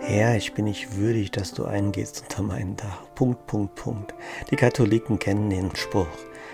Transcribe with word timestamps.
Herr, 0.00 0.36
ich 0.36 0.54
bin 0.54 0.64
nicht 0.64 0.96
würdig, 0.96 1.30
dass 1.32 1.52
du 1.52 1.66
eingehst 1.66 2.22
unter 2.22 2.42
meinen 2.42 2.76
Dach. 2.76 3.02
Punkt, 3.14 3.46
Punkt, 3.46 3.74
Punkt. 3.74 4.14
Die 4.50 4.56
Katholiken 4.56 5.18
kennen 5.18 5.50
den 5.50 5.76
Spruch. 5.76 6.06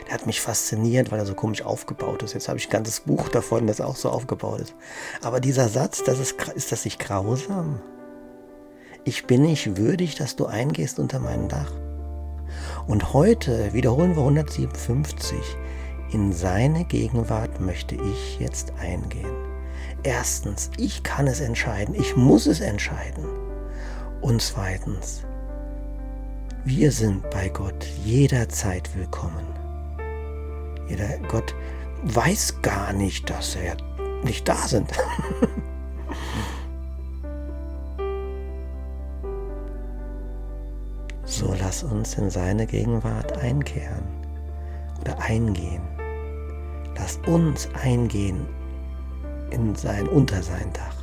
Der 0.07 0.15
hat 0.15 0.27
mich 0.27 0.41
fasziniert, 0.41 1.13
weil 1.13 1.21
er 1.21 1.27
so 1.27 1.35
komisch 1.35 1.63
aufgebaut 1.63 2.23
ist. 2.23 2.35
Jetzt 2.35 2.49
habe 2.49 2.59
ich 2.59 2.67
ein 2.67 2.73
ganzes 2.73 3.01
Buch 3.01 3.29
davon, 3.29 3.67
das 3.67 3.81
auch 3.81 3.97
so 3.97 4.11
aufgebaut 4.11 4.61
ist. 4.61 4.75
Aber 5.23 5.41
dieser 5.41 5.69
Satz, 5.69 6.03
das 6.03 6.19
ist, 6.19 6.35
ist 6.55 6.73
das 6.73 6.85
nicht 6.85 6.99
grausam? 6.99 7.81
Ich 9.05 9.27
bin 9.27 9.43
nicht 9.43 9.77
würdig, 9.77 10.17
dass 10.17 10.35
du 10.35 10.47
eingehst 10.47 10.99
unter 10.99 11.21
meinen 11.21 11.49
Dach. 11.49 11.73
Und 12.87 13.13
heute 13.13 13.73
wiederholen 13.73 14.17
wir 14.17 14.23
157. 14.23 15.39
In 16.13 16.33
seine 16.33 16.85
Gegenwart 16.85 17.61
möchte 17.61 17.95
ich 17.95 18.39
jetzt 18.39 18.73
eingehen. 18.81 19.44
Erstens, 20.07 20.71
ich 20.77 21.03
kann 21.03 21.27
es 21.27 21.41
entscheiden, 21.41 21.95
ich 21.95 22.15
muss 22.15 22.45
es 22.45 22.61
entscheiden. 22.61 23.25
Und 24.21 24.43
zweitens, 24.43 25.25
wir 26.63 26.93
sind 26.93 27.31
bei 27.31 27.49
Gott 27.49 27.87
jederzeit 28.05 28.95
willkommen. 28.95 29.47
Jeder 30.89 31.17
Gott 31.29 31.55
weiß 32.03 32.61
gar 32.61 32.93
nicht, 32.93 33.31
dass 33.31 33.57
er 33.57 33.79
nicht 34.25 34.47
da 34.47 34.69
sind. 34.69 34.91
so 41.25 41.55
lass 41.59 41.83
uns 41.83 42.19
in 42.19 42.29
seine 42.29 42.67
Gegenwart 42.67 43.39
einkehren 43.39 44.05
oder 45.01 45.19
eingehen. 45.19 45.81
Lass 46.95 47.19
uns 47.27 47.71
eingehen 47.83 48.47
in 49.55 49.75
sein, 49.75 50.09
unter 50.09 50.43
sein 50.43 50.73
Dach. 50.73 50.97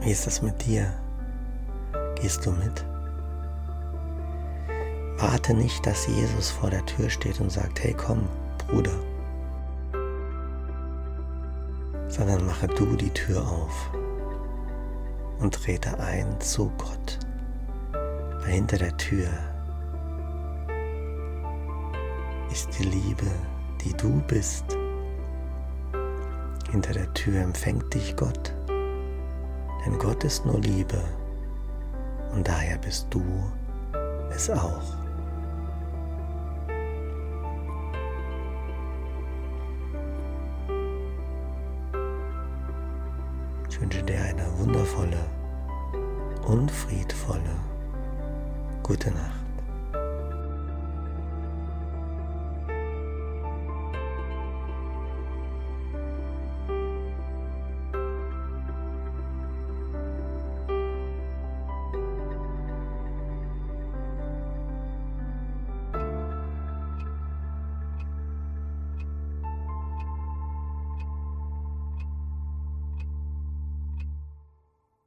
Wie 0.00 0.10
ist 0.10 0.26
das 0.26 0.42
mit 0.42 0.64
dir? 0.66 0.92
Gehst 2.20 2.44
du 2.44 2.50
mit? 2.50 2.84
Warte 5.18 5.54
nicht, 5.54 5.86
dass 5.86 6.06
Jesus 6.06 6.50
vor 6.50 6.70
der 6.70 6.84
Tür 6.86 7.08
steht 7.08 7.40
und 7.40 7.50
sagt, 7.50 7.82
hey 7.82 7.94
komm, 7.94 8.28
Bruder, 8.58 8.92
sondern 12.08 12.44
mache 12.46 12.66
du 12.66 12.96
die 12.96 13.10
Tür 13.10 13.40
auf 13.40 13.90
und 15.38 15.54
trete 15.54 15.98
ein 15.98 16.38
zu 16.40 16.70
Gott, 16.78 17.18
weil 18.40 18.52
hinter 18.52 18.78
der 18.78 18.96
Tür 18.96 19.28
ist 22.54 22.78
die 22.78 22.84
Liebe, 22.84 23.26
die 23.84 23.92
du 23.94 24.22
bist. 24.28 24.64
Hinter 26.70 26.92
der 26.92 27.12
Tür 27.12 27.40
empfängt 27.40 27.92
dich 27.92 28.14
Gott, 28.14 28.54
denn 29.84 29.98
Gott 29.98 30.22
ist 30.22 30.46
nur 30.46 30.60
Liebe 30.60 31.02
und 32.32 32.46
daher 32.46 32.78
bist 32.78 33.08
du 33.10 33.24
es 34.30 34.48
auch. 34.50 34.84
Ich 43.68 43.80
wünsche 43.80 44.02
dir 44.04 44.20
eine 44.22 44.46
wundervolle 44.58 45.24
und 46.46 46.70
friedvolle 46.70 47.56
gute 48.84 49.10
Nacht. 49.10 49.43